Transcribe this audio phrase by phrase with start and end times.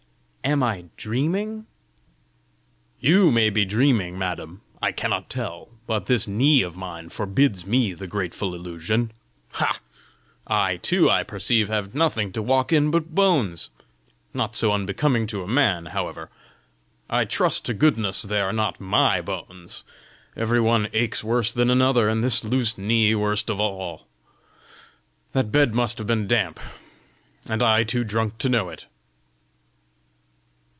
[0.43, 1.65] Am I dreaming?"
[2.99, 7.93] "YOU may be dreaming, madam I cannot tell; but this knee of mine forbids me
[7.93, 9.13] the grateful illusion.
[9.51, 9.77] Ha!
[10.47, 13.69] I too, I perceive, have nothing to walk in but bones!
[14.33, 16.29] Not so unbecoming to a man, however!
[17.09, 19.83] I trust to goodness they are not MY bones!
[20.35, 24.07] every one aches worse than another, and this loose knee worst of all!
[25.33, 26.59] The bed must have been damp
[27.47, 28.87] and I too drunk to know it!"